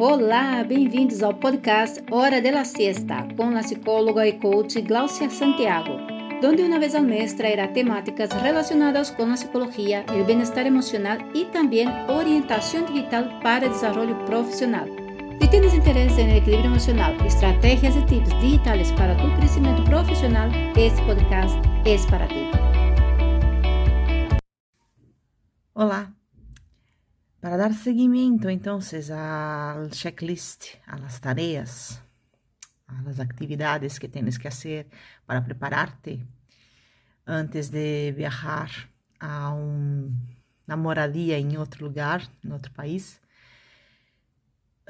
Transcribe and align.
Olá, 0.00 0.62
bem-vindos 0.62 1.24
ao 1.24 1.34
podcast 1.34 2.00
Hora 2.08 2.40
de 2.40 2.52
la 2.52 2.64
Siesta 2.64 3.26
com 3.36 3.56
a 3.56 3.58
psicóloga 3.58 4.24
e 4.28 4.34
coach 4.34 4.80
Glaucia 4.80 5.28
Santiago, 5.28 5.90
onde 6.40 6.62
uma 6.62 6.78
vez 6.78 6.94
ao 6.94 7.02
mês 7.02 7.32
trairá 7.32 7.66
temáticas 7.66 8.30
relacionadas 8.30 9.10
com 9.10 9.24
a 9.24 9.32
psicologia, 9.32 10.06
o 10.08 10.24
bem-estar 10.24 10.68
emocional 10.68 11.18
e 11.34 11.46
também 11.46 11.88
orientação 12.08 12.84
digital 12.84 13.24
para 13.42 13.68
desenvolvimento 13.68 14.24
profissional. 14.24 14.86
Se 15.42 15.48
tienes 15.48 15.74
interesse 15.74 16.20
em 16.20 16.36
equilíbrio 16.36 16.70
emocional, 16.70 17.12
estratégias 17.26 17.96
e 17.96 18.06
tips 18.06 18.38
digitais 18.38 18.92
para 18.92 19.16
tu 19.16 19.28
crescimento 19.36 19.82
profissional, 19.82 20.48
este 20.76 21.04
podcast 21.06 21.58
é 21.84 22.08
para 22.08 22.28
ti. 22.28 22.46
Olá, 25.74 26.12
para 27.48 27.56
dar 27.56 27.74
seguimiento 27.74 28.50
entonces 28.50 29.10
al 29.10 29.90
checklist, 29.90 30.64
a 30.86 30.98
las 30.98 31.18
tareas, 31.18 32.02
a 32.86 33.00
las 33.00 33.20
actividades 33.20 33.98
que 33.98 34.06
tienes 34.06 34.38
que 34.38 34.48
hacer 34.48 34.86
para 35.24 35.42
prepararte 35.42 36.26
antes 37.24 37.70
de 37.70 38.12
viajar 38.14 38.68
a 39.18 39.54
un, 39.54 40.28
una 40.66 40.76
moradia 40.76 41.38
en 41.38 41.56
otro 41.56 41.86
lugar, 41.86 42.20
en 42.44 42.52
otro 42.52 42.70
país, 42.74 43.18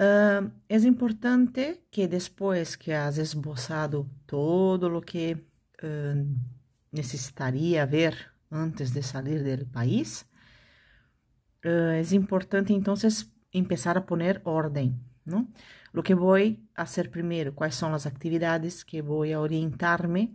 uh, 0.00 0.50
es 0.68 0.84
importante 0.84 1.84
que 1.92 2.08
después 2.08 2.76
que 2.76 2.92
has 2.92 3.18
esbozado 3.18 4.08
todo 4.26 4.88
lo 4.88 5.00
que 5.00 5.46
uh, 5.84 6.24
necesitaría 6.90 7.86
ver 7.86 8.16
antes 8.50 8.92
de 8.92 9.04
salir 9.04 9.44
del 9.44 9.64
país, 9.64 10.26
uh, 11.64 11.92
es 11.92 12.12
importante 12.12 12.72
entonces 12.72 13.30
empezar 13.52 13.96
a 13.96 14.06
poner 14.06 14.40
orden, 14.44 15.00
¿no? 15.24 15.48
Lo 15.92 16.02
que 16.02 16.14
voy 16.14 16.68
a 16.74 16.82
hacer 16.82 17.10
primero, 17.10 17.54
cuáles 17.54 17.74
son 17.74 17.92
las 17.92 18.06
actividades 18.06 18.84
que 18.84 19.02
voy 19.02 19.32
a 19.32 19.40
orientarme 19.40 20.34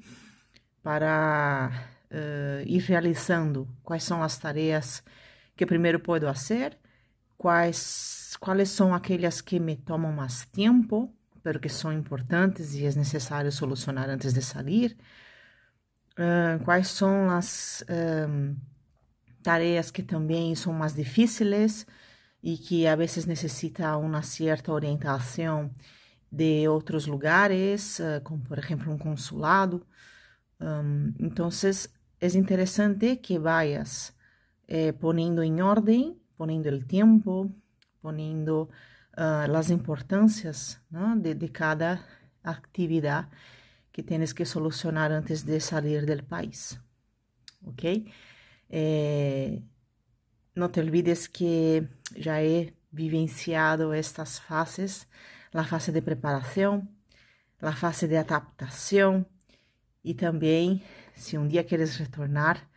para 0.81 1.71
uh, 2.11 2.61
ir 2.65 2.85
realizando, 2.87 3.67
cuáles 3.83 4.03
son 4.03 4.19
las 4.21 4.39
tareas 4.39 5.03
que 5.55 5.67
primero 5.67 6.01
puedo 6.01 6.27
hacer, 6.29 6.79
quais, 7.37 8.35
quais 8.39 8.69
são 8.69 8.93
aquelas 8.93 9.41
que 9.41 9.59
me 9.59 9.75
tomam 9.75 10.11
mais 10.11 10.45
tempo, 10.47 11.13
pero 11.43 11.59
que 11.59 11.69
são 11.69 11.91
importantes 11.91 12.73
e 12.73 12.85
é 12.85 12.93
necessário 12.95 13.51
solucionar 13.51 14.09
antes 14.09 14.33
de 14.33 14.41
sair, 14.41 14.97
uh, 16.17 16.63
quais 16.63 16.87
são 16.87 17.29
as 17.29 17.83
tareas 19.43 19.91
que 19.91 20.01
também 20.03 20.55
são 20.55 20.73
mais 20.73 20.93
difíceis 20.93 21.85
e 22.41 22.57
que 22.57 22.87
a 22.87 22.95
vezes 22.95 23.25
necessita 23.25 23.97
uma 23.97 24.21
certa 24.21 24.71
orientação 24.71 25.71
de 26.31 26.67
outros 26.67 27.05
lugares, 27.07 27.99
eh, 27.99 28.19
como 28.21 28.41
por 28.43 28.57
exemplo 28.57 28.91
um 28.91 28.97
consulado. 28.97 29.85
Um, 30.59 31.13
então, 31.19 31.49
é 32.19 32.27
interessante 32.37 33.17
que 33.17 33.37
vayas 33.37 34.13
eh, 34.67 34.93
poniendo 34.93 35.43
em 35.43 35.61
ordem, 35.61 36.19
poniendo 36.37 36.69
o 36.69 36.83
tempo, 36.83 37.53
poniendo 38.01 38.69
uh, 39.17 39.55
as 39.55 39.69
importâncias 39.69 40.81
¿no? 40.89 41.15
de, 41.15 41.33
de, 41.35 41.49
cada 41.49 42.03
atividade 42.43 43.29
que 43.91 44.03
tienes 44.03 44.33
que 44.33 44.45
solucionar 44.45 45.11
antes 45.11 45.43
de 45.43 45.59
sair 45.59 46.05
do 46.05 46.23
país. 46.23 46.79
¿Ok? 47.65 48.05
É, 48.75 49.61
não 50.55 50.67
te 50.67 50.79
olvides 50.79 51.27
que 51.27 51.87
já 52.15 52.41
he 52.41 52.73
vivenciado 52.91 53.93
estas 53.93 54.39
fases, 54.39 55.07
a 55.53 55.63
fase 55.63 55.91
de 55.91 56.01
preparação, 56.01 56.87
a 57.61 57.73
fase 57.73 58.07
de 58.07 58.17
adaptação 58.17 59.23
e 60.03 60.15
também, 60.15 60.81
se 61.13 61.37
um 61.37 61.47
dia 61.47 61.63
queres 61.63 61.97
retornar, 61.97 62.67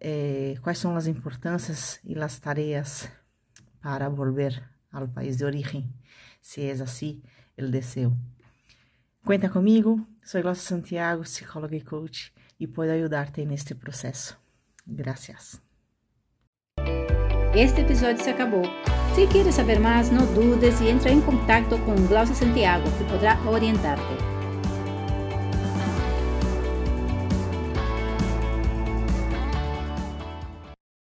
eh, 0.00 0.54
quais 0.62 0.78
são 0.78 0.96
as 0.96 1.06
importâncias 1.06 2.00
e 2.02 2.18
as 2.18 2.38
tarefas 2.38 3.10
para 3.82 4.08
volver 4.08 4.62
ao 4.90 5.06
país 5.08 5.36
de 5.36 5.44
origem, 5.44 5.92
se 6.40 6.62
é 6.62 6.72
assim 6.72 7.22
o 7.58 7.68
desejo. 7.68 8.16
Cuenta 9.26 9.50
comigo, 9.50 10.06
sou 10.24 10.40
Glaucia 10.40 10.68
Santiago, 10.68 11.22
psicóloga 11.22 11.76
e 11.76 11.82
coach, 11.82 12.32
e 12.58 12.66
posso 12.66 12.90
ajudar-te 12.90 13.44
neste 13.44 13.74
processo. 13.74 14.43
Gracias. 14.86 15.60
Este 17.54 17.82
episódio 17.82 18.22
se 18.22 18.30
acabou. 18.30 18.64
Se 19.14 19.26
quieres 19.28 19.54
saber 19.54 19.78
mais, 19.78 20.10
não 20.10 20.26
dudes 20.34 20.80
e 20.80 20.88
entra 20.88 21.10
em 21.10 21.20
contato 21.20 21.78
com 21.84 21.94
Glaucia 22.06 22.34
Santiago, 22.34 22.84
que 22.98 23.04
poderá 23.04 23.38
orientarte. 23.48 24.33